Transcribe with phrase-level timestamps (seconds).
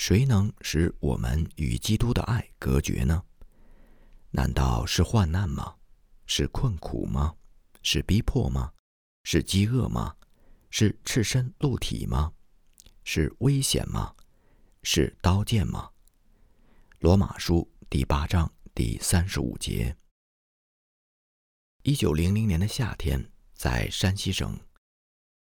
[0.00, 3.22] 谁能使我们与基督的爱隔绝呢？
[4.30, 5.76] 难道是患难吗？
[6.24, 7.36] 是困苦吗？
[7.82, 8.72] 是逼迫吗？
[9.24, 10.16] 是饥饿吗？
[10.70, 12.32] 是赤身露体吗？
[13.04, 14.14] 是危险吗？
[14.82, 15.90] 是刀剑吗？
[17.00, 19.94] 罗马书第八章第三十五节。
[21.82, 24.58] 一九零零年的夏天，在山西省，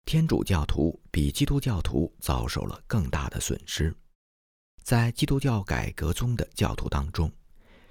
[0.05, 3.97] 天主教徒比基督教徒遭受了更大的损失。
[4.89, 7.31] 在基督教改革宗的教徒当中，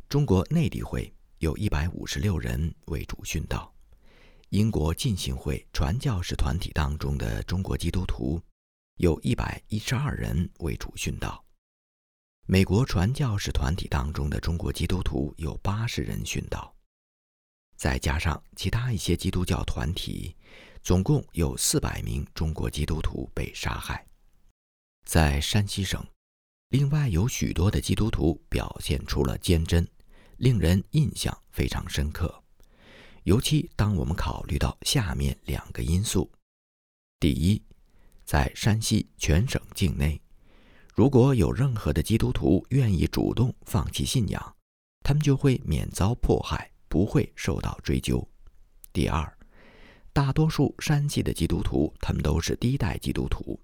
[0.10, 3.72] 中国内地会有一百五十六人为主殉道；
[4.50, 8.42] 英国浸信会传教士团体当中的中国基督徒
[8.96, 11.40] 有一百一十二人为主殉道；
[12.48, 16.76] 美国传教士团体当中的中国基督徒有八十人殉道，
[17.76, 20.36] 再加上其他一些基督教团体，
[20.82, 24.04] 总共有四百名中国基督徒被杀害。
[25.06, 26.04] 在山西省。
[26.70, 29.88] 另外有许多的基督徒表现出了坚贞，
[30.36, 32.44] 令人印象非常深刻。
[33.24, 36.30] 尤其当我们考虑到下面两个因素：
[37.22, 37.62] 第一，
[38.26, 40.22] 在山西全省境内，
[40.94, 44.56] 如果有任何的基督徒愿意主动放弃信仰，
[45.04, 48.28] 他们就会免遭迫害，不会受到追究；
[48.92, 49.38] 第二，
[50.12, 53.58] 大多数山西的基督徒，他们都是第一代基督徒。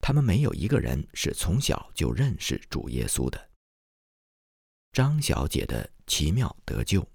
[0.00, 3.50] 他们没有一个人是从小就认识主耶稣的。
[4.92, 7.06] 张小姐的奇妙得救。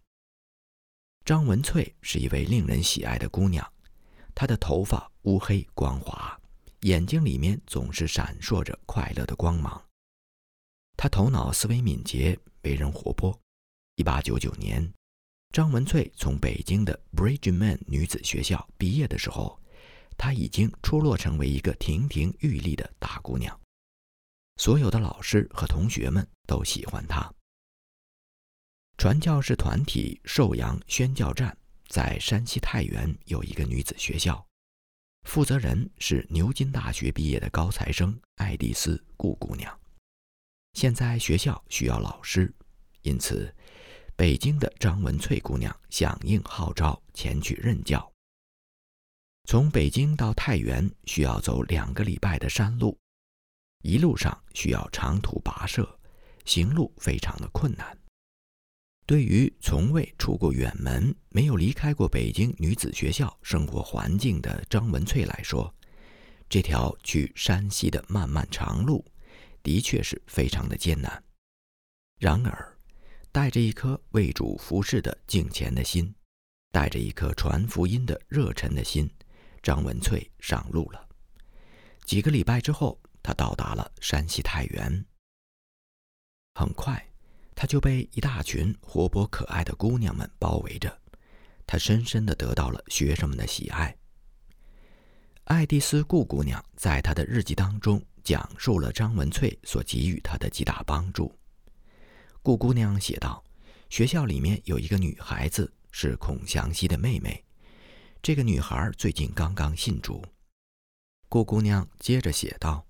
[1.25, 3.73] 张文翠是一位令人喜爱的姑娘，
[4.33, 6.39] 她的头发乌黑光滑，
[6.81, 9.83] 眼睛里面总是闪烁着快乐的光芒。
[10.95, 13.38] 她头脑思维敏捷，为人活泼。
[13.95, 14.94] 一八九九年，
[15.52, 19.59] 张文翠从北京的 Bridgeman 女子学校毕业的时候。
[20.17, 23.59] 她已经出落成为一个亭亭玉立的大姑娘，
[24.57, 27.31] 所有的老师和同学们都喜欢她。
[28.97, 31.56] 传教士团体寿阳宣教站
[31.88, 34.45] 在山西太原有一个女子学校，
[35.23, 39.79] 负责人是牛津大学毕业的高材生爱丽丝顾姑娘。
[40.73, 42.53] 现在学校需要老师，
[43.01, 43.53] 因此
[44.16, 48.09] 北京的张文翠姑娘响应号召前去任教。
[49.47, 52.97] 从北京到太原需要走两个礼拜的山路，
[53.83, 55.88] 一路上需要长途跋涉，
[56.45, 57.95] 行路非常的困难。
[59.06, 65.72] 对于从未出过远门、没有离开过北京女子学校生活环境的张文翠来说，
[66.50, 69.06] 这条去山西的漫漫长路，
[69.62, 71.23] 的确是非常的艰难。
[72.19, 72.75] 然而，
[73.31, 76.16] 带着一颗为主服侍的敬虔的心，
[76.72, 79.07] 带着一颗传福音的热忱的心。
[79.65, 81.07] 张文翠上路了。
[82.03, 85.03] 几个礼拜之后，他到达了山西太原。
[86.53, 87.03] 很快，
[87.55, 90.95] 他就被一大群活泼可爱的姑娘们包围着。
[91.65, 93.97] 他深深的得到了学生们的喜爱。
[95.45, 101.35] 爱丽丝顾姑娘在她的日记当中讲述了张文翠所给予她的极大帮助。
[102.43, 103.43] 顾姑娘写道
[103.89, 107.43] ：“学校里面有一个女孩子，是孔祥熙的妹妹。”
[108.25, 110.25] 这个女孩最近刚刚信主，
[111.30, 112.84] 顾姑娘接着写道：“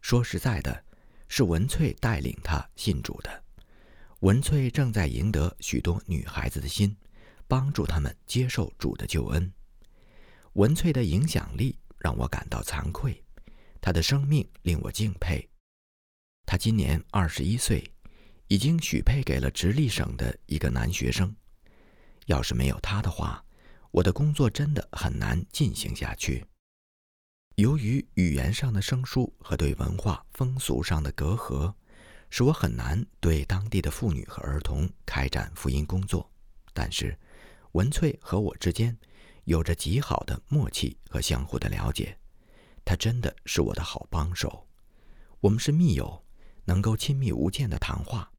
[0.00, 0.84] 说实在的，
[1.26, 3.42] 是文翠带领她信主的。
[4.20, 6.96] 文翠正在赢得许多女孩子的心，
[7.48, 9.52] 帮助她们接受主的救恩。
[10.52, 13.20] 文翠的影响力让我感到惭愧，
[13.80, 15.44] 她的生命令我敬佩。
[16.46, 17.82] 她今年二十一岁，
[18.46, 21.34] 已经许配给了直隶省的一个男学生。
[22.26, 23.44] 要是没有她的话，”
[23.90, 26.44] 我的工作真的很难进行下去。
[27.56, 31.74] 由于语言上的生疏和对文化风俗上的隔阂，
[32.30, 36.30] 使我很难对当地的妇女和儿童开展福音工作。
[36.72, 37.18] 但是，
[37.72, 38.96] 文翠和我之间
[39.44, 42.16] 有着极好的默契和相互的了解，
[42.84, 44.68] 她真的是我的好帮手。
[45.40, 46.24] 我们是密友，
[46.64, 48.30] 能够亲密无间的谈话。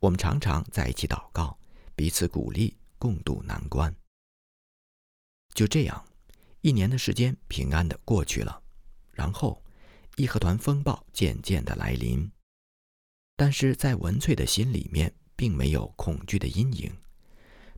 [0.00, 1.58] 我们常常在一起祷告，
[1.94, 3.94] 彼此鼓励，共度难关。
[5.56, 6.06] 就这样，
[6.60, 8.62] 一年的时间平安的过去了，
[9.10, 9.64] 然后
[10.16, 12.30] 义和团风暴渐渐的来临。
[13.36, 16.94] 但是在文翠的心里面，并没有恐惧的阴影，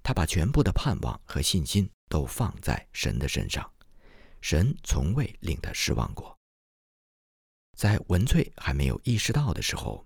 [0.02, 3.72] 他把全部的盼望和信心都放在神的身上，
[4.40, 6.36] 神从未令他失望过。
[7.76, 10.04] 在文翠还没有意识到的时候，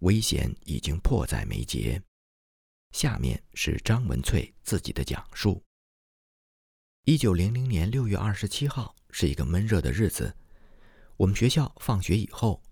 [0.00, 2.02] 危险已经迫在眉睫。
[2.90, 5.62] 下面是张文翠自己的讲述。
[7.06, 10.34] 一九零零年六月二十七号是一个闷热的日子。
[11.18, 12.62] 我们学校放学以后，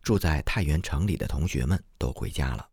[0.00, 2.70] 住在太原城里的同学们都回家了，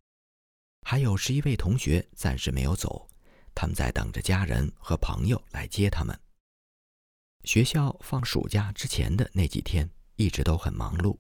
[0.84, 3.10] 还有十一位同学暂时没有走，
[3.56, 6.16] 他们在等着家人和朋友来接他们。
[7.46, 11.18] 学校放暑假之前的那几天一直都很忙碌，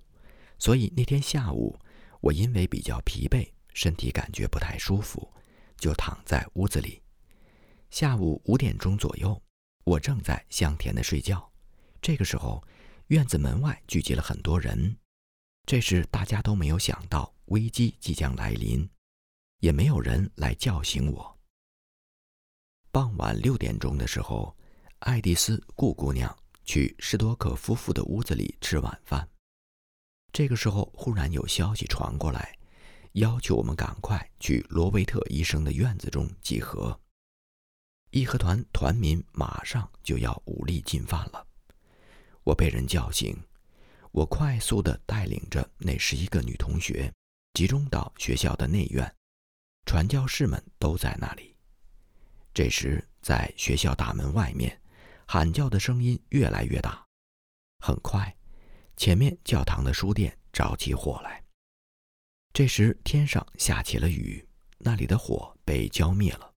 [0.59, 1.75] 所以那天下午，
[2.21, 5.27] 我因为比较疲惫，身体感觉不太舒服，
[5.75, 7.01] 就躺在屋子里。
[7.89, 9.41] 下午五点钟左右，
[9.87, 11.49] 我正在香甜的睡觉，
[12.01, 12.61] 这个时候，
[13.07, 14.97] 院子门外聚集了很多人。
[15.65, 18.89] 这时大家都没有想到危机即将来临，
[19.59, 21.39] 也没有人来叫醒我。
[22.91, 24.53] 傍晚六点钟的时候。
[25.01, 26.35] 爱丽丝顾姑娘
[26.65, 29.29] 去施多克夫妇的屋子里吃晚饭。
[30.33, 32.57] 这个时候，忽然有消息传过来，
[33.11, 36.99] 要求我们赶快去罗维特医生的院子中集合。
[38.11, 41.45] 义和团团民马上就要武力进犯了。
[42.43, 43.37] 我被人叫醒，
[44.11, 47.13] 我快速地带领着那十一个女同学，
[47.53, 49.15] 集中到学校的内院，
[49.85, 51.55] 传教士们都在那里。
[52.53, 54.79] 这时，在学校大门外面。
[55.29, 57.05] 喊叫的声音越来越大，
[57.79, 58.33] 很快，
[58.95, 61.43] 前面教堂的书店着起火来。
[62.53, 66.53] 这时天上下起了雨，那里的火被浇灭了，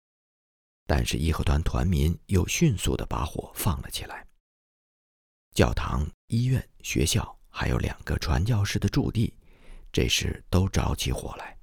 [0.89, 4.25] 但是义和团团民又迅速地把火放了起来。
[5.53, 9.31] 教堂、医院、学校还有两个传教士的驻地，
[9.91, 11.56] 这时都着起火来。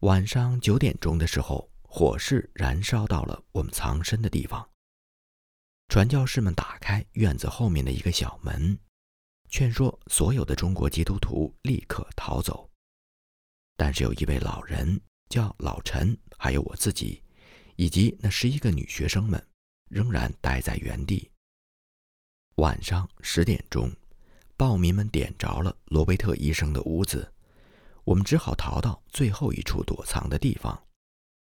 [0.00, 4.68] 晚上九点钟的时候，火势燃烧到了我们藏身的地方。
[5.86, 8.76] 传教士们打开院子后面的一个小门，
[9.50, 12.68] 劝说所有的中国基督徒立刻逃走。
[13.76, 17.22] 但是有一位老人叫老陈，还有我自己，
[17.78, 19.40] 以及那十一个女学生们，
[19.88, 21.30] 仍然待在原地。
[22.56, 23.88] 晚上十点钟，
[24.56, 27.32] 暴民们点着了罗贝特医生的屋子，
[28.02, 30.76] 我们只好逃到最后一处躲藏的地方，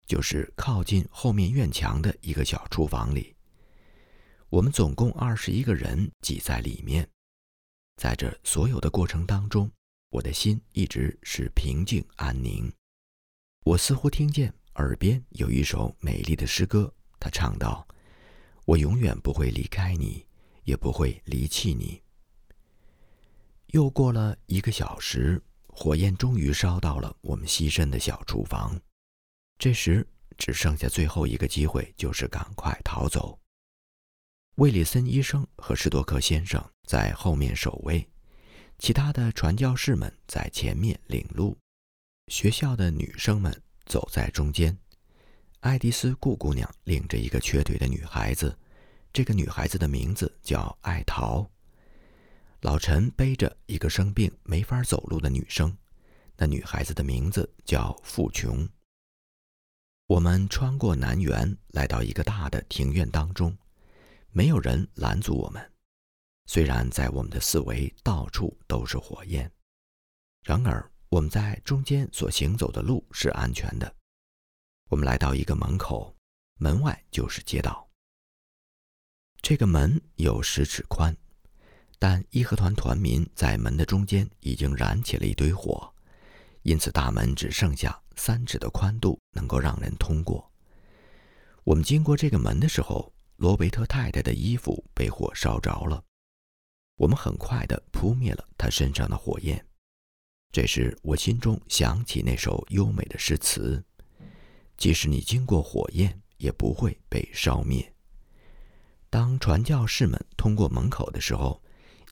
[0.06, 3.36] 就是靠近后面院墙的一个小厨房里。
[4.48, 7.06] 我们总共二十一个人挤在里面，
[7.96, 9.70] 在这所有的过程当中，
[10.08, 12.72] 我的心一直是平静安宁。
[13.66, 17.86] 我似乎听见耳边有一首美丽的诗歌，他唱道
[18.66, 20.26] ：“我永远不会离开你，
[20.64, 22.02] 也不会离弃你。”
[23.68, 28.80] 又过了一个小时，火焰终于烧到了我们栖身的小厨房。
[29.58, 30.06] 这时
[30.36, 33.38] 只剩下最后一个机会，就是赶快逃走。
[34.56, 38.08] 威里森医生和施多克先生在后面守卫，
[38.78, 41.56] 其他的传教士们在前面领路，
[42.28, 44.76] 学校的女生们走在中间。
[45.60, 48.56] 爱迪斯顾姑娘领着一个瘸腿的女孩子，
[49.12, 51.48] 这个女孩子的名字叫爱桃。
[52.60, 55.76] 老陈背着一个生病没法走路的女生，
[56.36, 58.68] 那女孩子的名字叫富琼。
[60.06, 63.56] 我们穿过南园，来到一个大的庭院当中。
[64.30, 65.72] 没有人拦阻我们，
[66.46, 69.50] 虽然在我们的四围到处都是火焰，
[70.42, 73.94] 然而我们在中间所行走的路是安全的。
[74.88, 76.12] 我们来到一个门口，
[76.58, 77.88] 门外就是街道。
[79.40, 81.16] 这个门有十尺宽，
[82.00, 85.88] 但义和团团民在门的中间已经燃起了一堆火，
[86.62, 90.50] 因此大门只剩下三尺的宽度能够让人通过。
[91.62, 93.14] 我们经过这个门的时候。
[93.36, 96.04] 罗维特太太的衣服被火烧着了，
[96.94, 99.66] 我们很快地扑灭了她身上的火焰。
[100.54, 103.84] 这时，我心中想起那首优美的诗词
[104.78, 107.92] ：“即使你经过火焰，也不会被烧灭。”
[109.10, 111.60] 当传教士们通过门口的时候，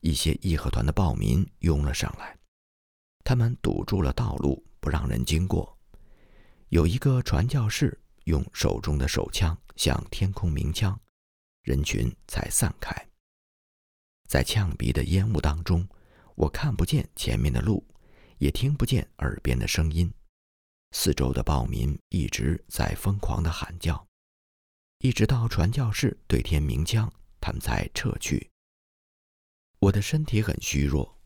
[0.01, 2.37] 一些义和团的暴民拥了上来，
[3.23, 5.79] 他们堵住了道路，不让人经过。
[6.71, 11.01] 有一个传教士用手中的手枪向天空鸣枪。
[11.63, 12.93] 人群才散开，
[14.29, 15.89] 在呛鼻的烟雾当中，
[16.35, 17.87] 我看不见前面的路，
[18.43, 20.13] 也听不见耳边的声音。
[20.91, 24.05] 四周的暴民一直在疯狂地喊叫，
[24.99, 27.09] 一直到传教士对天鸣枪，
[27.41, 28.51] 他们才撤去。
[29.79, 31.17] 我的身体很虚弱，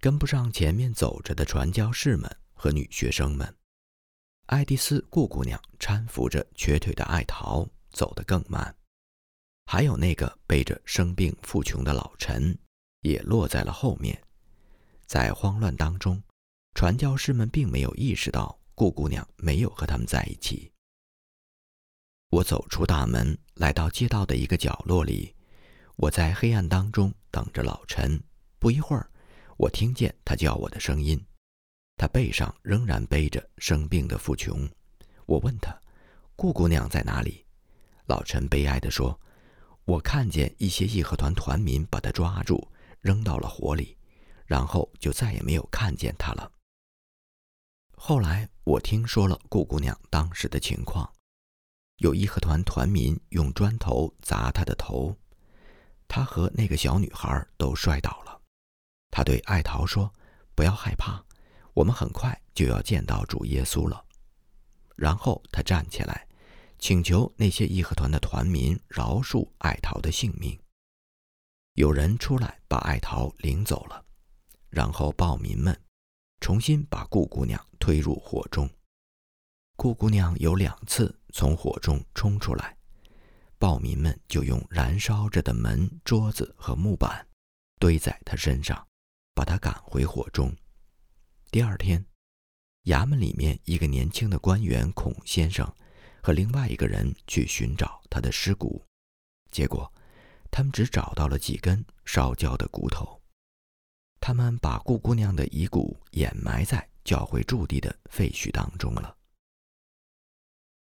[0.00, 3.56] 跟不上前面走着的传教士们和女学生们。
[4.48, 8.76] 爱丽丝顾姑娘搀扶着瘸腿的爱桃，走得更慢。
[9.64, 12.58] 还有那个背着生病富穷的老陈，
[13.00, 14.22] 也落在了后面。
[15.06, 16.22] 在慌乱当中，
[16.76, 20.70] 传教士们并没有意识到顾姑娘没有和他们在一起。
[22.28, 25.34] 我走出大门，来到街道的一个角落里。
[25.96, 28.22] 我在黑暗当中等着老陈。
[28.58, 29.08] 不一会儿，
[29.56, 31.18] 我听见他叫我的声音，
[31.96, 34.68] 他背上仍然背着生病的富琼。
[35.24, 35.74] 我问他
[36.36, 37.42] ：“顾姑娘在哪里？”
[38.04, 39.18] 老陈悲哀地说
[39.86, 43.96] ：“我看见一些义和团团民把她抓住，扔到了火里，
[44.44, 46.52] 然后就再也没有看见她了。”
[47.96, 51.12] 后来我听说了顾姑娘当时的情况，
[51.96, 55.16] 有义和团团民用砖头砸她的头，
[56.06, 58.40] 她和那个小女孩都摔倒了。
[59.10, 60.12] 他对艾桃说
[60.54, 61.24] ：“不要害怕，
[61.72, 64.04] 我们很快就要见到主耶稣了。”
[64.94, 66.26] 然后他站起来。
[66.78, 70.60] 请求那些义和团的团民饶恕艾桃的性命。
[71.72, 74.04] 有人出来把艾桃领走了，
[74.68, 75.74] 然后暴民们
[76.40, 78.68] 重新把顾姑娘推入火中。
[79.76, 82.76] 顾姑娘有两次从火中冲出来，
[83.58, 87.26] 暴民们就用燃烧着的门、桌子和木板
[87.78, 88.86] 堆在她身上，
[89.34, 90.54] 把她赶回火中。
[91.50, 92.04] 第二天，
[92.84, 95.70] 衙门里面一个年轻的官员孔先生。
[96.22, 98.84] 和另外一个人去寻找他的尸骨，
[99.52, 99.92] 结果
[100.50, 103.15] 他们只找到了几根烧焦的骨头。
[104.20, 109.16] 他们把顾姑娘的遗骨掩埋在教会驻地的废墟当中了。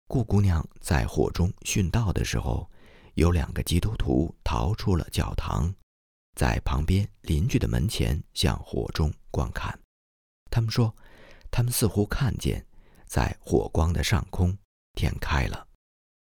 [0.08, 2.70] 顾姑娘在火中殉道的时候，
[3.14, 5.74] 有两个基督徒逃出了教堂，
[6.36, 9.80] 在旁边邻居的门前向火中观看。
[10.50, 10.96] 他们说，
[11.52, 12.66] 他们似乎看见
[13.06, 14.58] 在火光的上空。
[14.96, 15.68] 天开了，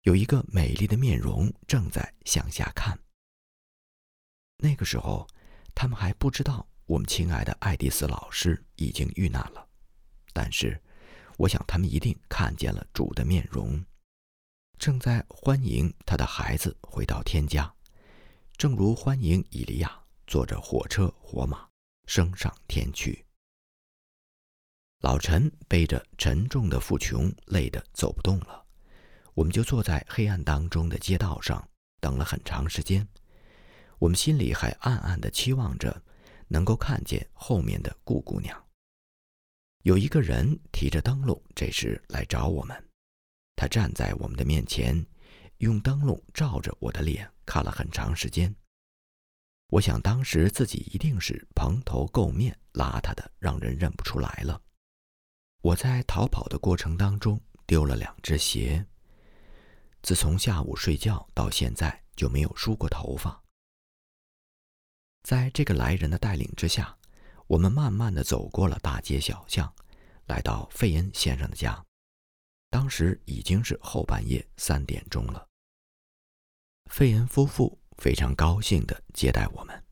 [0.02, 3.00] 有一个美丽的面容正在向下看。
[4.58, 5.28] 那个时候，
[5.74, 9.68] 他们还不知道我们亲爱的爱丽丝老师已经遇难了，
[10.34, 10.80] 但是，
[11.38, 13.84] 我想他们一定看见了主的面容，
[14.78, 17.74] 正在欢迎他的孩子回到天家，
[18.56, 21.68] 正如欢迎以利亚坐着火车火马
[22.06, 23.26] 升上天去。
[25.00, 28.64] 老陈背着沉重的富琼，累得走不动了。
[29.34, 31.68] 我们就坐在黑暗当中的街道上，
[32.00, 33.08] 等了很长时间。
[33.98, 36.02] 我们心里还暗暗地期望着
[36.48, 38.62] 能够看见后面的顾姑娘。
[39.84, 42.90] 有一个人提着灯笼，这时来找我们。
[43.56, 45.06] 他站在我们的面前，
[45.58, 48.54] 用灯笼照着我的脸看了很长时间。
[49.70, 54.62] 我想当时自己一定是蓬头垢面、邋遢的，让人认不出来了。
[55.62, 58.86] 我在逃跑的过程当中丢了两只鞋。
[60.02, 63.42] 自从下午睡觉到现在就没有梳过头发。
[65.26, 66.96] 在这个来人的带领之下，
[67.48, 69.74] 我们慢慢的走过了大街小巷，
[70.28, 71.84] 来到费恩先生的家。
[72.70, 75.44] 当时已经是后半夜三点钟了。
[76.92, 79.84] 费恩夫妇非常高兴的接待我们。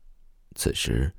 [0.54, 1.12] 此时，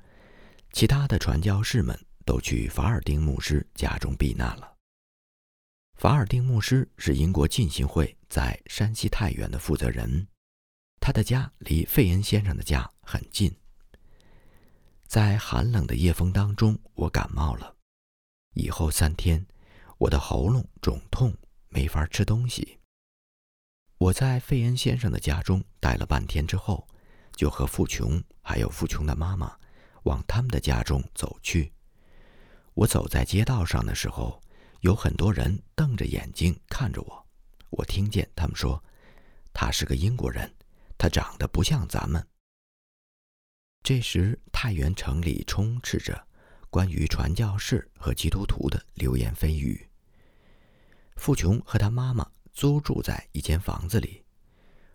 [0.72, 4.78] 其他的传教士们都去法尔丁牧师家中避难了。
[5.98, 10.26] 法尔丁牧师是英国浸信会在山西太原的负责人，
[11.02, 13.54] 他的家离费恩先生的家很近。
[15.08, 17.76] 在寒冷的夜风当中，我感冒了，
[18.54, 19.46] 以后三天，
[19.98, 21.34] 我的喉咙肿痛，
[21.70, 22.80] 没法吃东西。
[23.98, 26.88] 我在费恩先生的家中待了半天之后，
[27.36, 29.56] 就和富琼还有富琼的妈妈
[30.04, 31.72] 往他们的家中走去。
[32.74, 34.42] 我走在街道上的时候。
[34.82, 37.26] 有很多人瞪着眼睛看着我，
[37.72, 38.84] 我听见他们说
[39.52, 40.54] ：“他是个英国人，
[40.96, 42.24] 他长得不像咱们。”
[43.86, 46.26] 这时，太原城里充斥着
[46.72, 49.88] 关于传教士和基督徒的流言蜚语。
[51.18, 54.26] 富琼和他妈妈租住在一间房子里，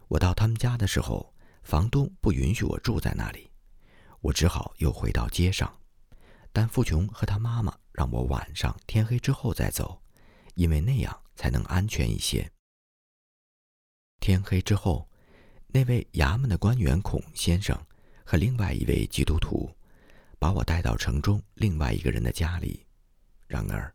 [0.09, 1.33] 我到他们家的时候，
[1.63, 3.53] 房东不允许我住在那里，
[4.23, 5.73] 我只好又回到街上。
[6.53, 10.03] 但富琼和他妈妈让我晚上天黑之后再走，
[10.57, 12.51] 因为那样才能安全一些。
[14.19, 15.09] 天黑之后，
[15.69, 17.81] 那位衙门的官员孔先生
[18.31, 19.69] 和另外一位基督徒
[20.39, 22.87] 把我带到城中另外一个人的家里。
[23.49, 23.93] 然而，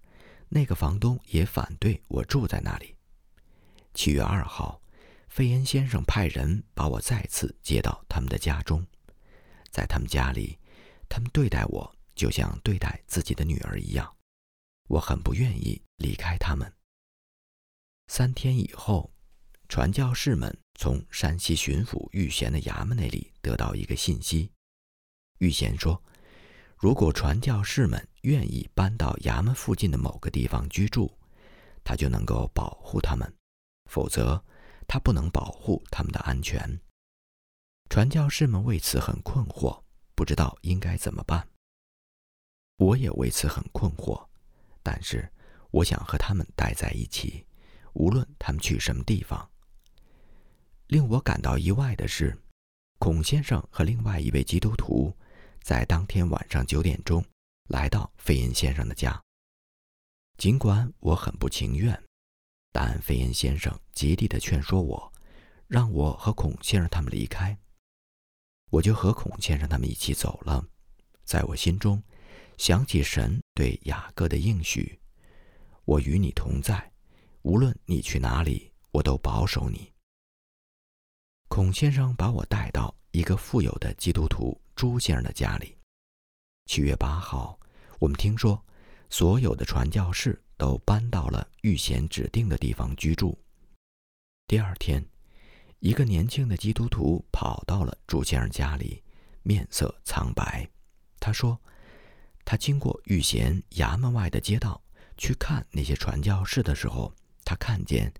[0.50, 2.94] 那个房东也反对我住在那里。
[3.94, 4.82] 七月二号，
[5.30, 8.86] 费恩先生派人把我再次接到他们的家中，
[9.72, 10.60] 在他们家里，
[11.08, 11.96] 他们对待我。
[12.14, 14.18] 就像对待自己的女儿一样，
[14.90, 16.74] 我很不愿意离开他们。
[18.08, 19.14] 三天以后，
[19.68, 24.52] 传教士们从山西巡抚玉贤的衙门那里得到一个信息。
[25.40, 26.02] 玉贤说，
[26.78, 31.12] 如果传教士们愿意搬到衙门附近的某个地方居住，
[31.84, 33.28] 他就能够保护他们；
[33.90, 34.44] 否则，
[34.88, 36.80] 他不能保护他们的安全。
[37.90, 39.84] 传教士们为此很困惑，
[40.16, 41.48] 不知道应该怎么办。
[42.78, 44.28] 我也为此很困惑，
[44.84, 45.32] 但是
[45.72, 47.46] 我想和他们待在一起，
[47.94, 49.50] 无论他们去什么地方。
[50.88, 52.38] 令我感到意外的是，
[53.00, 55.12] 孔先生和另外一位基督徒
[55.62, 57.26] 在当天晚上九点钟
[57.70, 59.20] 来到费恩先生的家。
[60.38, 62.00] 尽管我很不情愿，
[62.72, 65.12] 但费恩先生极力的劝说我，
[65.68, 67.58] 让我和孔先生他们离开。
[68.70, 70.64] 我就和孔先生他们一起走了。
[71.24, 72.04] 在我心中，
[72.58, 75.00] 想起神对雅各的应许
[75.86, 76.92] ：“我与你同在，
[77.42, 79.92] 无论你去哪里，我都保守你。”
[81.56, 85.74] 孔先生把我带到一个富有的基督徒朱先生的家里。
[86.66, 87.58] 七月八号，
[87.98, 88.62] 我们听说。
[89.10, 93.40] 所有的传教士都搬到了预先指定的地方居住。
[94.48, 95.02] 第二天，
[95.80, 99.02] 一个年轻的基督徒跑到了朱先生家里，
[99.42, 100.70] 面色苍白。
[101.22, 101.58] 他说
[102.44, 104.84] ：“他经过玉贤衙门外的街道
[105.16, 107.14] 去看那些传教士的时候，
[107.46, 108.14] 他看见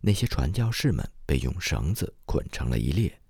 [0.00, 3.20] 那些传教士们被用绳子捆成了一列，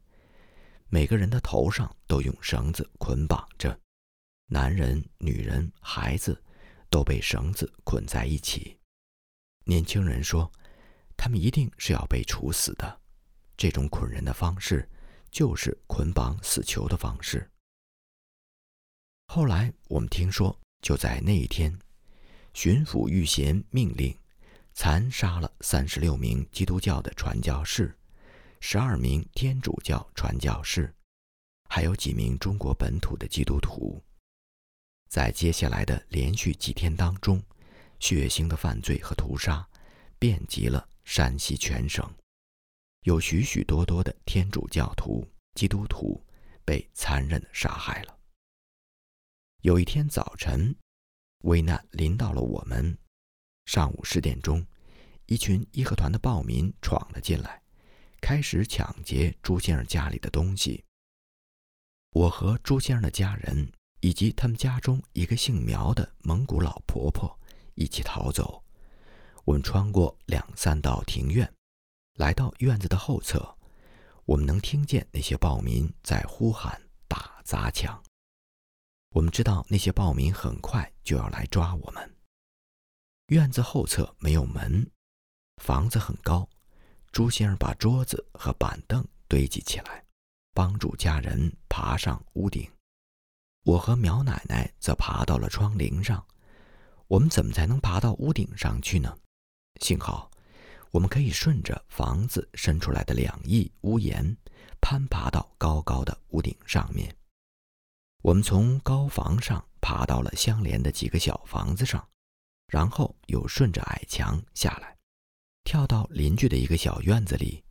[0.88, 3.78] 每个人的头上都用绳子捆绑着，
[4.46, 6.40] 男人、女人、孩子。”
[6.90, 8.76] 都被绳子捆在一起。
[9.62, 10.50] 年轻人说
[11.16, 13.00] ：“他们一定是要被处死的。
[13.56, 14.90] 这种捆人的方式，
[15.30, 17.48] 就是捆绑死囚的方式。”
[19.32, 21.78] 后来我们听说，就在那一天，
[22.54, 24.12] 巡抚御贤命令
[24.82, 27.94] 残杀了三十六名基督教的传教士，
[28.60, 30.90] 十二名天主教传教士，
[31.68, 34.02] 还有几名中国本土的基督徒。
[35.10, 37.42] 在接下来的连续几天当中，
[37.98, 39.68] 血腥的犯罪和屠杀
[40.18, 42.10] 遍及了山西全省，
[43.02, 46.18] 有许许多多的天主教徒、基督徒
[46.64, 48.18] 被残忍地杀害了。
[49.60, 50.74] 有一天早晨，
[51.42, 52.96] 危难临到了我们。
[53.66, 54.66] 上午十点钟，
[55.26, 57.62] 一群义和团的暴民闯了进来，
[58.20, 60.84] 开始抢劫朱先生家里的东西。
[62.12, 63.72] 我和朱先生的家人。
[64.02, 67.38] 以及他们家中一个姓苗的蒙古老婆婆
[67.74, 68.64] 一起逃走。
[69.44, 71.52] 我们穿过两三道庭院，
[72.14, 73.58] 来到院子的后侧，
[74.24, 78.02] 我们能听见那些暴民在呼喊、打砸抢。
[79.10, 82.16] 我们知道那些暴民很快就要来抓我们。
[83.30, 84.84] 院子后侧没有门，
[85.62, 86.48] 房子很高。
[87.12, 90.04] 朱先生把桌子和板凳堆积起来，
[90.52, 92.68] 帮助家人爬上屋顶。
[93.62, 96.24] 我和苗奶奶则爬到了窗棂上。
[97.06, 99.16] 我们怎么才能爬到屋顶上去呢？
[99.80, 100.28] 幸好，
[100.90, 104.36] 我们可以顺着房子伸出来的两翼屋檐，
[104.80, 107.14] 攀爬到高高的屋顶上面。
[108.22, 112.04] 我们从高房上爬到了相连的几个小房子上，
[112.70, 114.96] 然后又顺着矮墙下来，
[115.64, 117.64] 跳到邻居的一个小院子里。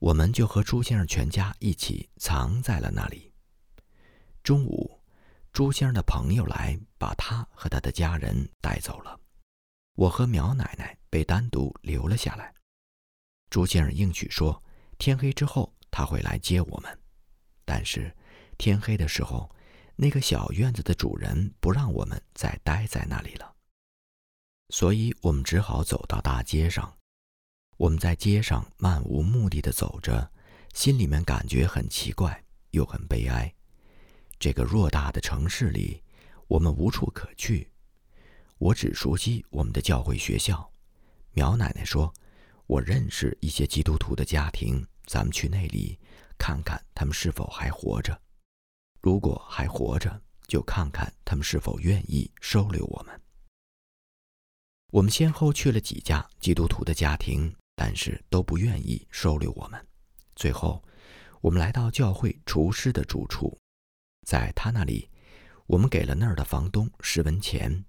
[0.00, 3.32] 我们就和朱先生全家一起藏在了那里。
[4.42, 5.00] 中午，
[5.52, 9.16] 朱先生的朋友来把他和他的家人带走了。
[9.94, 12.52] 我和苗奶奶被单独留了下来。
[13.50, 14.60] 朱先生应许说，
[14.98, 16.98] 天黑之后他会来接我们。
[17.64, 18.12] 但是，
[18.58, 19.48] 天黑的时候，
[19.94, 23.54] 那个小院子的主人不让我们再待在那里了，
[24.72, 26.90] 所以我们只好走到大街上。
[27.76, 30.32] 我们在街上漫无目的的走着，
[30.72, 33.52] 心里面感觉很奇怪，又很悲哀。
[34.38, 36.02] 这个偌大的城市里，
[36.48, 37.70] 我们无处可去。
[38.56, 40.66] 我只熟悉我们的教会学校。
[41.32, 42.10] 苗奶奶说
[42.66, 45.98] ：“我认识一些基督徒的家庭，咱们去那里
[46.38, 48.18] 看看他们是否还活着。
[49.02, 53.14] 如果还活着，就看看他们是否愿意收留我们。”
[54.92, 59.86] 我们先后去了几家基督徒的家庭，但是都不愿意收留我们。
[60.36, 60.84] 最后，
[61.40, 63.58] 我们来到教会厨师的住处。
[64.26, 65.08] 在他那里，
[65.66, 67.82] 我们给了那儿的房东十文钱，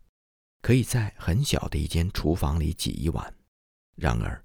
[0.62, 3.36] 可以在很小的一间厨房里挤一晚。
[3.96, 4.42] 然而，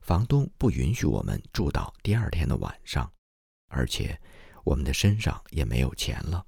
[0.00, 3.12] 房东不允许我们住到第二天的晚上，
[3.66, 4.16] 而且
[4.62, 6.46] 我们的身上也没有钱了。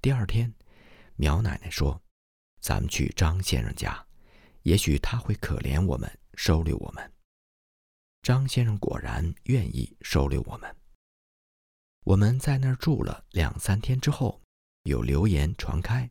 [0.00, 0.54] 第二天，
[1.16, 2.00] 苗奶奶说
[2.62, 4.06] ：“咱们去张先生家，
[4.62, 7.12] 也许他会可怜我们，收留我们。”
[8.22, 10.76] 张先生果然愿意收留我们。
[12.04, 14.40] 我们在那儿住了两三天之后，
[14.82, 16.10] 有流言传开，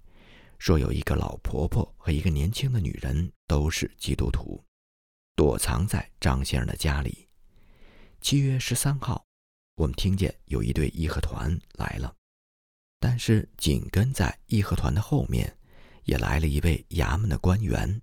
[0.58, 4.64] 说有一个老婆婆和一个年轻的女人都是基督徒，
[5.36, 7.28] 躲藏在张先生的家里。
[8.22, 9.26] 七月十三号，
[9.76, 12.16] 我们听见有一队义和团来了，
[13.00, 15.58] 但是紧跟在义和团的后面
[16.04, 18.02] 也来了一位衙门的官员。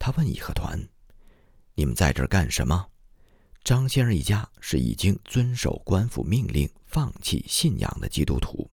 [0.00, 0.88] 他问义和团
[1.76, 2.88] ：“你们在这儿干什么？”
[3.62, 8.68] 张先生一家是已经遵守官府命令、放弃信仰的基督徒，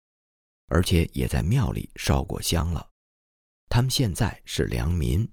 [0.68, 2.90] 而且也在庙里烧过香了。
[3.68, 5.30] 他们现在是良民，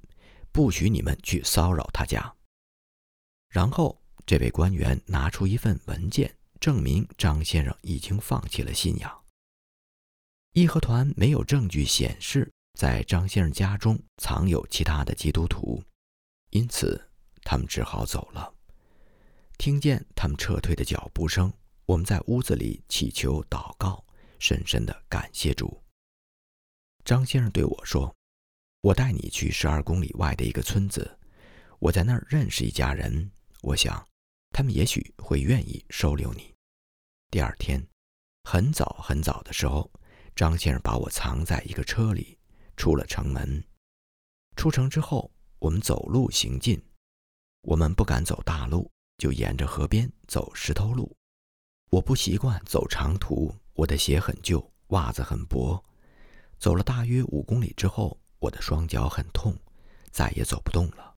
[0.50, 2.34] 不许你们去骚扰他家。
[3.48, 9.24] 然后，这位官员拿出一份文件，证明张先生已经放弃了信仰。
[10.54, 15.82] 义和团没有证据显示在张先生家中藏有其他的基督徒，
[16.50, 17.00] 因此
[17.42, 18.52] 他们只好走了。
[19.58, 21.52] 听见他们撤退的脚步声，
[21.86, 24.04] 我们在屋子里祈求祷告，
[24.40, 25.80] 深深的感谢主。
[27.04, 28.12] 张先生对我说
[28.82, 31.18] ：“我带你去十二公里外的一个村子，
[31.78, 33.30] 我在那儿认识一家人，
[33.62, 34.04] 我想
[34.50, 36.52] 他们也许会愿意收留你。”
[37.30, 37.86] 第二天，
[38.42, 39.88] 很早很早的时候，
[40.34, 42.36] 张先生把我藏在一个车里，
[42.76, 43.62] 出了城门。
[44.56, 46.82] 出城之后，我们走路行进，
[47.62, 48.90] 我们不敢走大路。
[49.16, 51.16] 就沿着河边走石头路，
[51.88, 55.82] 我不习惯走长途，我的鞋很旧，袜子很薄。
[56.58, 59.56] 走了大约五公里之后，我的双脚很痛，
[60.10, 61.14] 再也走不动了。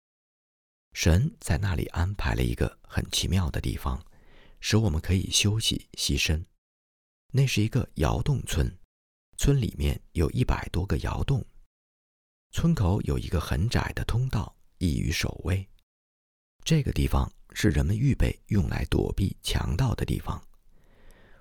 [0.94, 4.00] 神在那里安排了一个很奇妙的地方，
[4.60, 6.46] 使我们可以休息栖身。
[7.32, 8.78] 那是一个窑洞村，
[9.38, 11.46] 村里面有一百多个窑洞，
[12.52, 15.68] 村口有一个很窄的通道，易于守卫。
[16.64, 17.32] 这个地方。
[17.54, 20.40] 是人们预备用来躲避强盗的地方。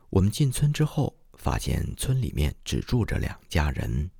[0.08, 4.10] 我们进村之后，发现村里面只住着两家人。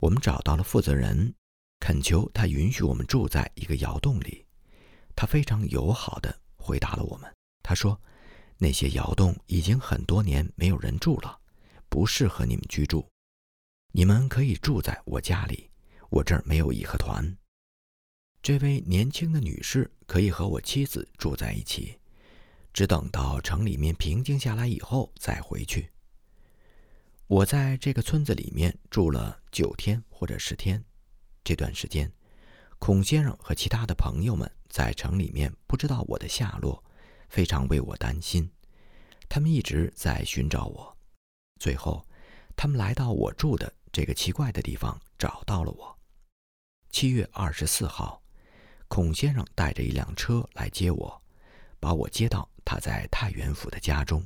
[0.00, 1.34] 我们找到了负责人，
[1.80, 4.44] 恳求他允许我们住在一个窑洞里。
[5.16, 7.34] 他非常友好地回答了我们。
[7.62, 7.98] 他说
[8.58, 11.40] ：“那些窑洞已经很多年没有人住了，
[11.94, 13.08] 不适合你们居住。
[13.92, 15.70] 你们可以住在我家里，
[16.10, 17.36] 我这儿没有义和团。”
[18.42, 21.96] 这位年轻的女士可以和我妻子住在一起，
[22.72, 25.88] 只等到城里面平静下来以后再回去。
[27.28, 30.84] 我在这个村子里面住了九天或者十天，
[31.44, 32.12] 这段时间，
[32.80, 36.82] 孔先生和其他的朋友们在城里面不知道我的下落，
[37.28, 38.50] 非常为我担心，
[39.28, 40.93] 他们一直在寻找我。
[41.58, 42.06] 最后，
[42.56, 45.98] 他们来到我住的这个奇怪的地方，找到了我。
[46.90, 48.20] 七月二十四号。
[48.86, 51.22] 孔先生带着一辆车来接我，
[51.80, 54.24] 把我接到他在太原府的家中。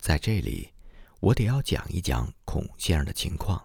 [0.00, 0.72] 在这里，
[1.20, 3.62] 我得要讲一讲孔先生的情况。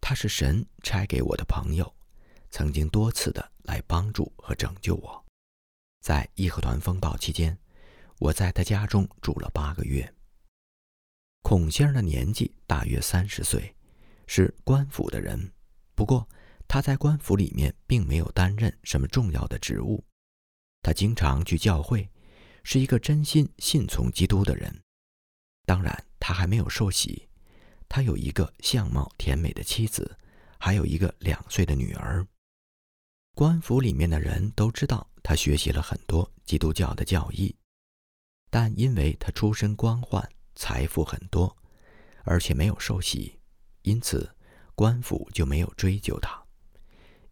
[0.00, 1.92] 他是神差给我的朋友，
[2.50, 5.22] 曾经多次的来帮助和拯救我。
[6.00, 7.58] 在义和团风暴期间，
[8.20, 10.14] 我在他家中住了八个月。
[11.44, 13.76] 孔先生的年纪大约三十岁，
[14.26, 15.52] 是官府的人，
[15.94, 16.26] 不过。
[16.66, 20.02] 他在官府里面并没有担任什么重要的职务，
[20.80, 22.08] 他经常去教会，
[22.64, 24.74] 是一个真心信从基督的人。
[25.66, 27.28] 当然，他还没有受洗。
[27.86, 30.16] 他有一个相貌甜美的妻子，
[30.58, 32.26] 还有一个两岁的女儿。
[33.34, 37.54] 官府里面的人都知道他学习了很多基督教的教义，
[38.50, 41.56] 但因为他出身官宦，财富很多，
[42.24, 43.38] 而且没有受洗，
[43.82, 44.34] 因此
[44.74, 46.42] 官府就没有追究他。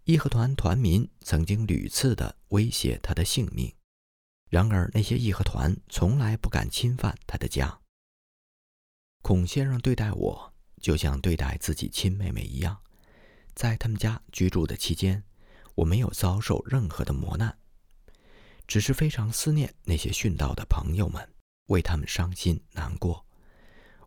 [0.04, 3.72] 义和团团民曾经屡次的威胁他的性命，
[4.50, 7.80] 然而那些义和团从来不敢侵犯他的家。
[9.22, 12.82] 孔先生对待我就像对待自己亲妹妹一样，
[13.54, 15.22] 在他们家居住的期间，
[15.76, 17.56] 我没有遭受任何的磨难，
[18.66, 21.32] 只是非常思念那些殉道的朋友们，
[21.66, 23.24] 为他们伤心难过。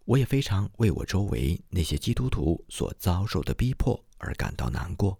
[0.05, 5.19] 我也非常为我周围那些基督徒所遭受的逼迫而感到难过。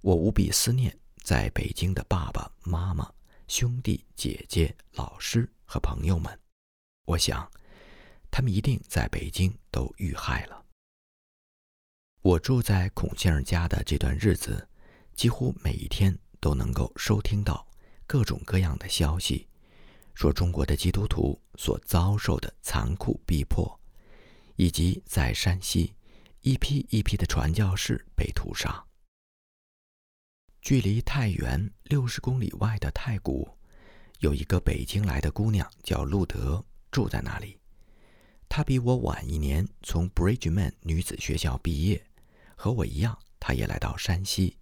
[0.00, 3.08] 我无比思念在北京的爸爸妈妈、
[3.46, 6.36] 兄弟姐姐、老师和朋友们。
[7.04, 7.48] 我想，
[8.30, 10.64] 他们一定在北京都遇害了。
[12.22, 14.68] 我住在孔先生家的这段日子，
[15.14, 17.66] 几乎每一天都能够收听到
[18.06, 19.46] 各种各样的消息，
[20.20, 23.80] 说中国的基督徒所遭受的残酷逼迫，
[24.56, 25.94] 以及在山西
[26.42, 28.84] 一批一批的传教士被屠杀。
[30.60, 33.48] 距离太原六十公里外的太谷，
[34.18, 37.58] 有一个北京来的姑娘叫路德，住在那里。
[38.46, 42.04] 她比我晚一年从 Bridgeman 女子学校毕业，
[42.56, 44.58] 和我一样，她也来到山西，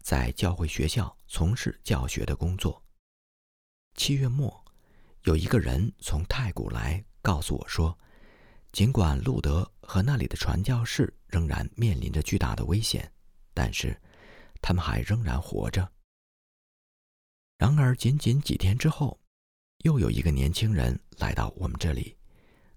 [0.00, 2.84] 在教会学校从事教学的工作。
[3.96, 4.61] 七月末，
[5.24, 7.96] 有一个人从太古来告诉我说，
[8.72, 13.10] 尽管路德和那里的传教士仍然面临着巨大的危险，
[13.54, 13.96] 但是
[14.60, 15.88] 他们还仍然活着。
[17.56, 19.20] 然而，仅仅几天之后，
[19.84, 22.16] 又有一个年轻人来到我们这里，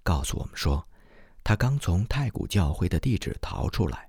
[0.04, 0.88] 告诉我们说，
[1.44, 4.08] 他刚从太古教会的地址逃出来。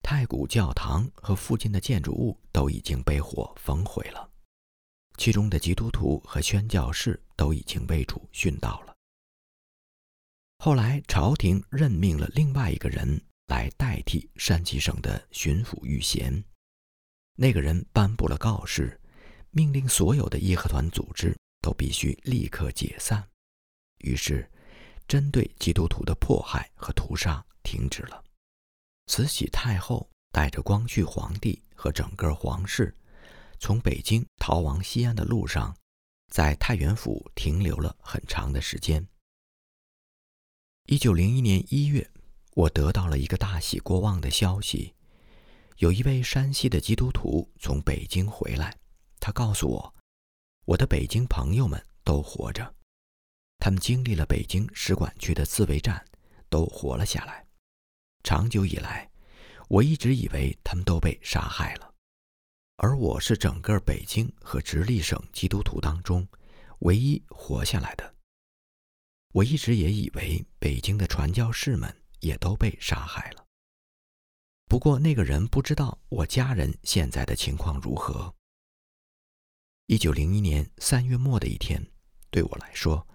[0.00, 4.30] 太古教堂和附近的建筑物都已经被火焚毁了，
[5.16, 8.94] 其中的基督徒和宣教士都已经被主殉道了。
[10.58, 16.42] 后来，朝廷任命了另外一个人来代替山西省的巡抚御贤。
[17.36, 18.98] 那个人颁布了告示，
[19.50, 23.22] 命令所有的义和团组织都必须立刻解散。
[23.98, 24.48] 于是，
[25.06, 28.22] 针对基督徒的迫害和屠杀停止了。
[29.06, 32.94] 慈禧太后带着光绪皇帝和整个皇室，
[33.58, 35.76] 从北京逃往西安的路上，
[36.28, 39.06] 在太原府停留了很长的时间。
[40.86, 42.10] 一九零一年一月，
[42.52, 44.94] 我得到了一个大喜过望的消息：
[45.78, 48.76] 有一位山西的基督徒从北京回来。
[49.18, 49.94] 他告诉我，
[50.66, 52.74] 我的北京朋友们都活着，
[53.58, 56.04] 他们经历了北京使馆区的自卫战，
[56.50, 57.46] 都活了下来。
[58.22, 59.10] 长久以来，
[59.68, 61.93] 我一直以为他们都被杀害了，
[62.76, 66.26] 而我是整个北京和直隶省基督徒当中
[66.80, 68.14] 唯一活下来的。
[69.32, 73.44] 我一直也以为北京的传教士们也都被杀害了。
[74.66, 78.34] 不过那个人不知道我家人现在的情况如何。
[79.86, 81.84] 一九零一年三月末的一天，
[82.30, 83.06] 对我来说，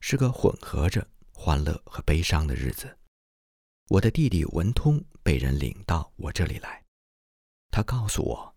[0.00, 2.98] 是个混合着欢乐和悲伤的日子。
[3.88, 6.84] 我的弟弟文通被人领到我这里来，
[7.70, 8.54] 他告诉我，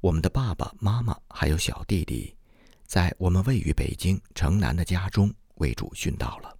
[0.00, 2.36] 我们的爸爸妈妈还有小弟弟，
[2.84, 6.56] 在我们位于北京城南的家中为主殉道了。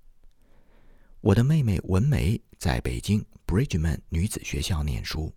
[1.21, 5.33] 我的妹妹文梅在北京 Bridgeman 女子学校念书，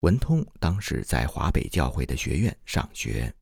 [0.00, 3.32] 文通当时在华北教会的学院上学，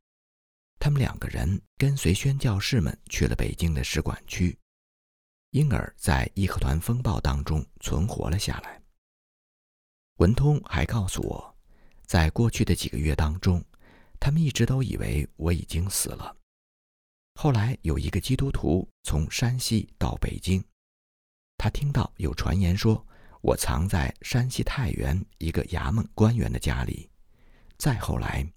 [0.78, 4.56] 他们两个人跟随宣教士们去了北京的使馆区。
[5.50, 8.82] 因而，在义和团风暴当中存活了下来。
[10.16, 11.55] 文通还告诉我，
[12.06, 13.62] 在过去的几个月当中，
[14.20, 16.34] 他们一直都以为我已经死了。
[17.34, 20.64] 后来有一个基督徒从山西到北京，
[21.58, 23.04] 他听到有传言说
[23.42, 27.10] 我藏在山西太原一个衙门官员的家里。
[27.76, 28.50] 再后来，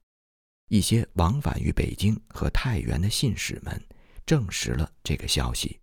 [0.70, 3.84] 一些往返于北京和太原的信使们
[4.26, 5.80] 证实了这个消息。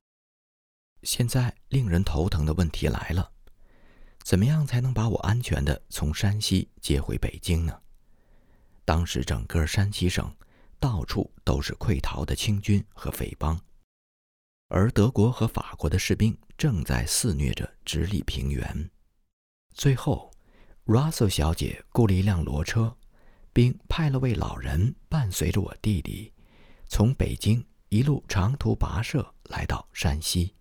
[1.03, 3.31] 现在令人头疼的问题来了：
[4.27, 7.81] 怎么样才能把我安全的从山西接回北京呢？
[8.85, 10.35] 当时整个山西省
[10.81, 13.57] 到处都是溃逃的清军和匪帮，
[14.67, 18.91] 而德国和法国的士兵正在肆虐着直隶平原。
[19.75, 20.33] 最后
[20.87, 22.97] ，Russell 小姐雇了一辆骡车，
[23.53, 26.33] 并派了位老人伴随着我弟弟，
[26.89, 30.56] 从北京一路长途跋涉来到山西。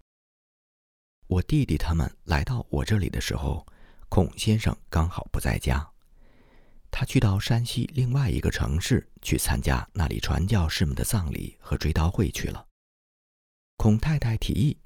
[1.27, 3.65] 我弟弟他们来到我这里的时候，
[4.09, 5.83] 孔先生刚好不在家，
[6.91, 12.63] 他去到山西另外一个城市去参加那里传教士们的葬礼和追悼会去了。
[13.77, 14.77] 孔太太提议，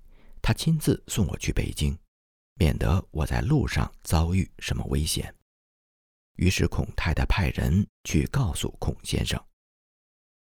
[0.41, 1.97] 他亲自送我去北京，
[2.55, 5.33] 免得我在路上遭遇什么危险。
[6.37, 9.37] 于是孔太太派人去告诉孔先生。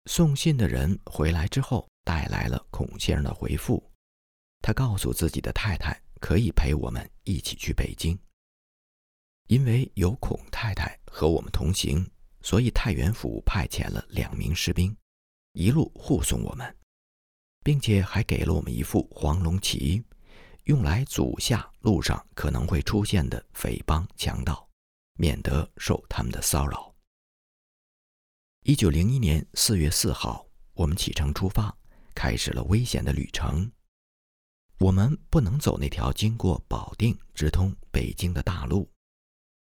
[0.06, 3.91] 送信的人回来之后，带来了孔先生的回复。
[4.62, 8.18] 他告诉自己的太太，可以陪我们一起去北京。
[9.48, 12.10] 因为有孔太太和我们同行，
[12.42, 14.96] 所以太原府派遣了两名士兵，
[15.54, 16.74] 一路护送我们，
[17.64, 20.04] 并且还给了我们一副黄龙旗，
[20.66, 24.70] 用来阻下路上可能会出现的匪帮强盗，
[25.16, 26.94] 免得受他们的骚扰。
[28.64, 31.76] 一九零一年四月四号，我们启程出发，
[32.14, 33.70] 开始了危险的旅程。
[34.82, 38.90] 我们不能走那条经过保定直通北京的大路，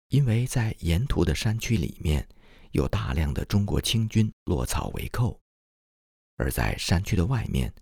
[0.08, 2.28] 因为在沿途的山区里面
[2.72, 5.40] 有大量的中国清军落草为寇，
[6.36, 7.72] 而在山区的外面，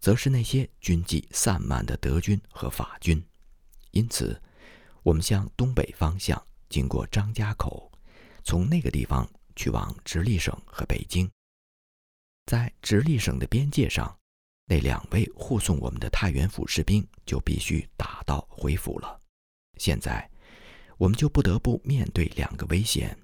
[0.00, 3.24] 则是那些军纪散漫的德军和法军。
[3.92, 4.38] 因此，
[5.02, 7.90] 我们向东北方向经过张家口，
[8.44, 9.26] 从那个地方
[9.56, 11.26] 去往直隶省和北京。
[12.44, 14.14] 在直隶省的边界上。
[14.72, 19.20] 那两位护送我们的太原府士兵就必须打道回府了。
[19.76, 20.26] 现在，
[20.96, 23.14] 我们就不得不面对两个危险：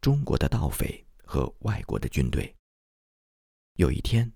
[0.00, 2.54] 中国的盗匪和外国的军队。
[3.74, 4.30] 有一天，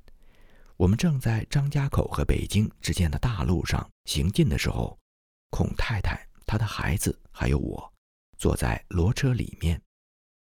[0.77, 4.99] 我们正在张家口和北京之间的大路上行进的时候，
[5.51, 7.93] 孔太太、她的孩子还有我，
[8.37, 9.81] 坐在骡车里面。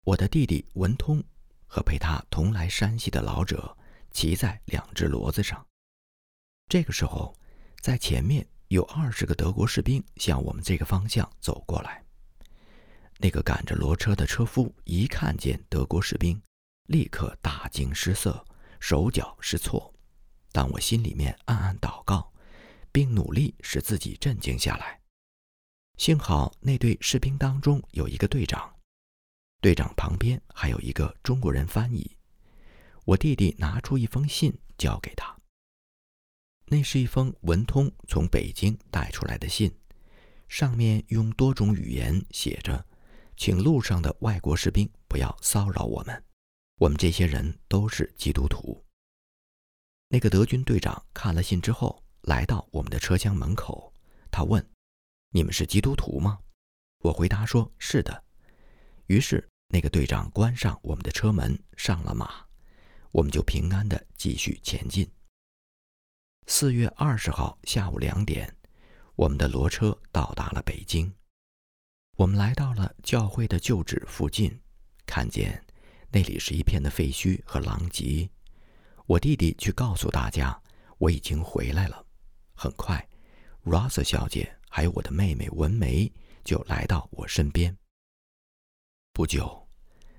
[0.05, 1.21] 我的弟弟文通
[1.67, 3.77] 和陪他同来山西的老者
[4.11, 5.65] 骑在两只骡子上。
[6.69, 7.35] 这个时候，
[7.81, 12.05] 在前面有二十个德国士兵向我们这个方向走过来。
[13.17, 16.39] 那个赶着骡车的车夫一看见德国士兵，
[16.85, 18.45] 立刻大惊失色，
[18.79, 19.91] 手脚失措。
[20.51, 22.31] 但我心里面暗暗祷告，
[22.91, 24.99] 并努力使自己镇静下来。
[25.97, 28.71] 幸好那队士兵当中有一个队长，
[29.59, 32.15] 队长旁边还有一个中国人翻译。
[33.05, 35.35] 我弟弟拿出一封信交给他，
[36.71, 39.75] 那是一封文通从北京带出来的信，
[40.47, 42.85] 上面用多种语言写着。
[43.35, 46.23] 请路上的外国士兵不要骚扰我们，
[46.77, 48.85] 我们这些人都是基督徒。
[50.09, 53.93] 那个德军队长看了信之后，来到我们的车厢门口，
[54.29, 54.63] 他问
[55.31, 56.37] ：“你们是基督徒吗？”
[57.01, 58.23] 我回答说：“是的。”
[59.07, 62.45] 于是那个队长关上我们的车门，上了马，
[63.11, 65.09] 我们就平安地继续前进。
[66.51, 68.51] 四月二十号下午两点，
[69.15, 71.13] 我们的骡车到达了北京。
[72.17, 74.59] 我们来到了教会的旧址附近，
[75.05, 75.63] 看见
[76.09, 78.27] 那里是一片的废墟和狼藉。
[79.05, 80.59] 我弟弟去告诉大家，
[80.97, 82.03] 我已经回来了。
[82.55, 83.07] 很快
[83.63, 86.11] ，Rosa 小姐还有我的妹妹文梅
[86.43, 87.77] 就来到我身边。
[89.13, 89.69] 不久，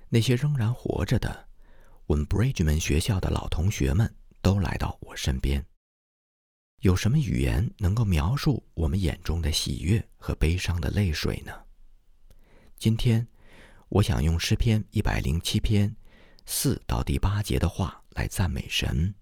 [0.07, 1.49] 那些仍然活着的
[2.05, 5.63] 我们 Bridgeman 学校的老同学们都来到我身边。
[6.81, 11.53] 有什么语言能够描述我们眼中的喜悦和悲伤的泪水呢？
[12.79, 13.27] 今天，
[13.87, 15.95] 我想用诗篇一百零七篇
[16.47, 19.13] 四到第八节的话来赞美神。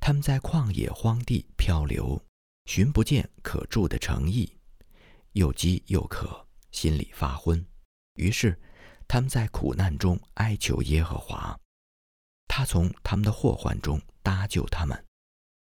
[0.00, 2.20] 他们在旷野荒地漂流，
[2.64, 4.52] 寻不见可住的城邑，
[5.34, 7.64] 又饥又渴，心里发昏。
[8.14, 8.60] 于是，
[9.06, 11.56] 他们在苦难中哀求耶和华，
[12.48, 15.05] 他从他们的祸患中搭救他们，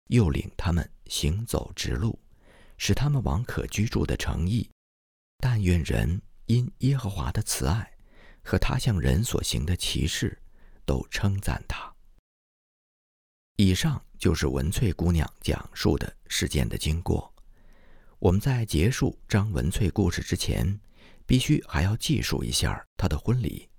[0.10, 2.20] 又领他们行走直路，
[2.78, 4.70] 使他们往可居住的城邑。
[5.40, 6.22] 但愿人。
[6.50, 7.94] 因耶和华的慈爱
[8.42, 10.36] 和他向人所行的奇事，
[10.84, 11.94] 都称赞他。
[13.58, 17.32] 以上就是文翠姑娘讲述的事件的经过。
[18.18, 20.80] 我们在结束张文翠故事之前，
[21.28, 23.70] 必须还要记述一下她的婚礼。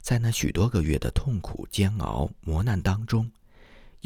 [0.00, 3.30] 在那许多个月的痛苦、煎熬、磨难当中，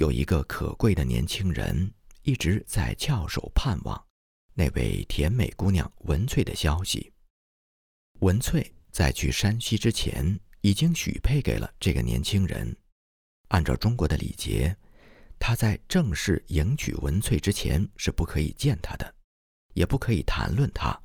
[0.01, 4.03] 有一个可贵的年轻人一直在翘首盼望
[4.55, 7.13] 那位甜美姑娘文翠的消息。
[8.21, 12.75] 文翠在去山西之前，已经许配给了这个年轻人。
[13.49, 14.75] 按照中国的礼节，
[15.39, 19.15] 他在正式迎娶文翠之前是不可以见他的，
[19.75, 20.99] 也不可以谈论他，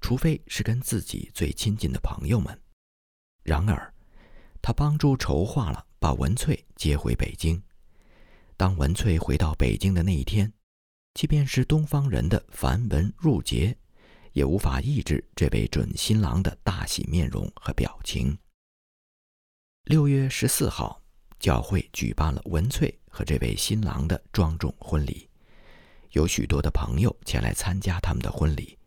[0.00, 2.56] 除非是跟自己最亲近的朋友们。
[3.42, 3.92] 然而，
[4.62, 7.60] 他帮助筹划了把文翠接回北京。
[8.58, 10.52] 当文翠回到北京的那一天，
[11.14, 13.74] 即便是东方人的繁文缛节。
[14.34, 18.38] 也无法抑制这位准新郎的大喜面容和表情。
[19.84, 21.02] 六月十四号，
[21.40, 25.28] 教会举办了文翠和这位新郎的庄重婚礼，
[26.12, 28.78] 有许多的朋友前来参加他们的婚礼，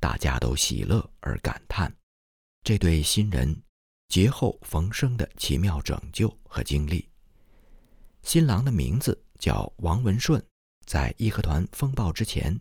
[0.00, 1.94] 大家都喜乐而感叹
[2.64, 3.62] 这对新人
[4.08, 7.08] 劫后逢生的奇妙拯救和经历。
[8.26, 10.44] 新郎的名字叫王文顺，
[10.84, 12.60] 在义和团风暴之前。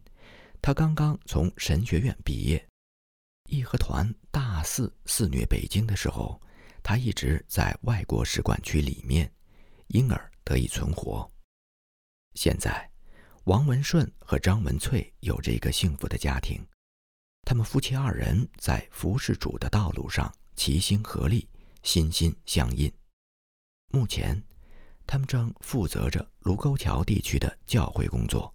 [0.62, 2.64] 他刚刚从神学院毕业，
[3.50, 6.40] 义和团大肆肆虐北京的时候，
[6.84, 9.30] 他一直在外国使馆区里面，
[9.88, 11.28] 因而得以存活。
[12.36, 12.88] 现在，
[13.46, 16.64] 王文顺和张文翠有着一个幸福的家庭，
[17.44, 21.50] 他们夫妻二人在服侍主的道路上齐心合力，
[21.82, 22.94] 心心相印。
[23.88, 24.40] 目前，
[25.08, 28.54] 他们正负责着卢沟桥地区的教会工作。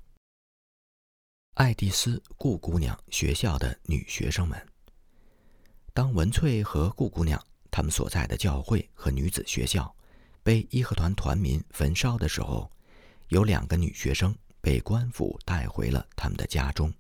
[1.55, 4.67] 爱丽丝顾姑娘学校的女学生们，
[5.93, 9.95] 当文翠和顾姑娘他们所在的教会和女子学校
[10.43, 12.71] 被义和团团民焚烧的时候，
[13.29, 16.93] 有两个女学生被官府带回了他们的家中。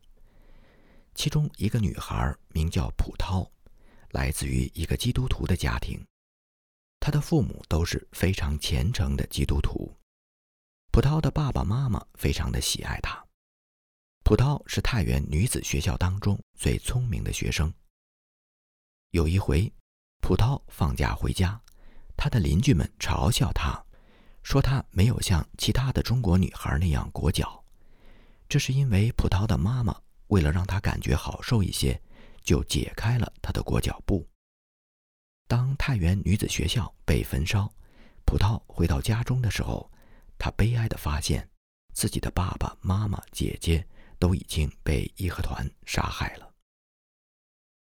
[1.15, 3.51] 其中一个女孩名叫普涛，
[4.11, 6.05] 来自于一个基督徒的家庭，
[7.01, 9.97] 她的父母都是非常虔诚的基督徒。
[10.93, 13.25] 普涛的爸爸妈妈非常的喜爱她。
[14.23, 17.73] 普涛是太原女子学校当中最聪明的学生。
[19.11, 19.73] 有一回，
[20.21, 21.61] 普涛放假回家，
[22.17, 23.83] 他的邻居们嘲笑他，
[24.45, 27.65] 说他没有像其他的中国女孩那样裹脚。
[28.49, 32.01] 这是因为普涛的妈妈为了让他感觉好受一些，
[32.43, 34.29] 就解开了他的裹脚布。
[35.51, 37.69] 当太原女子学校被焚烧，
[38.25, 39.91] 葡萄回到家中的时候，
[40.39, 41.51] 他悲哀地发现，
[41.93, 43.85] 自己的爸爸妈妈、姐姐
[44.17, 46.49] 都已经被义和团杀害了。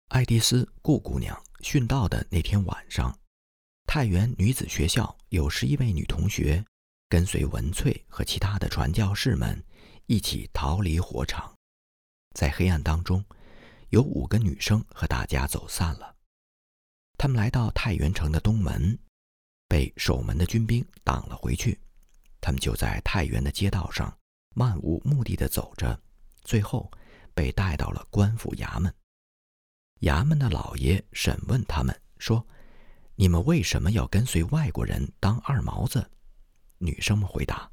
[0.07, 3.19] 爱丽丝顾姑娘殉道的那天晚上，
[3.85, 6.63] 太原女子学校有十一位女同学，
[7.09, 9.61] 跟随文翠和其他的传教士们
[10.05, 11.53] 一起逃离火场。
[12.33, 13.25] 在黑暗当中，
[13.89, 16.15] 有五个女生和大家走散了。
[17.21, 18.97] 他们来到太原城的东门，
[19.67, 21.79] 被守门的军兵挡了回去。
[22.39, 24.11] 他们就在太原的街道上
[24.55, 26.01] 漫无目的地走着，
[26.43, 26.89] 最后
[27.35, 28.91] 被带到了官府衙门。
[29.99, 32.43] 衙门的老爷审问他们说
[33.13, 36.09] ：“你们为什么要跟随外国人当二毛子？”
[36.81, 37.71] 女生们回答：“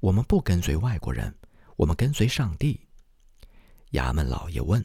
[0.00, 1.32] 我们不跟随外国人，
[1.76, 2.80] 我们跟随上帝。”
[3.94, 4.84] 衙门老爷问：“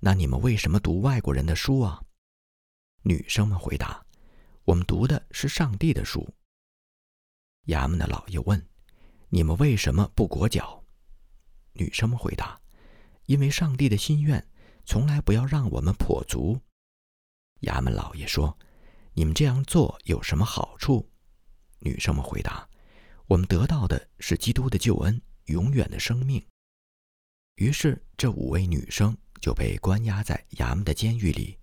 [0.00, 2.02] 那你们为什么读外国人的书啊？”
[3.02, 4.04] 女生们回答
[4.64, 6.28] ：“我们读的是上帝的书。”
[7.66, 8.66] 衙门的老爷问
[9.30, 10.84] ：“你们为什么不裹脚？”
[11.74, 12.60] 女生们回答
[13.26, 14.44] ：“因为上帝的心愿。”
[14.90, 16.58] 从来不要让我们跛足。
[17.60, 18.58] 衙门老爷说
[19.12, 21.06] ：“你们这样做有什么好处？”
[21.80, 22.66] 女生们回答
[23.28, 26.42] ：“我们得到的是基督的救恩，永远的生命。”
[27.56, 31.58] 于是，这五位女生就被关押在衙门的监狱里。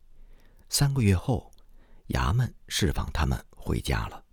[0.77, 1.53] 三个月后，
[2.09, 4.24] 衙门释放他们回家了。